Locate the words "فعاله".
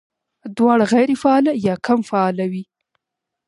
1.21-1.51, 2.09-2.45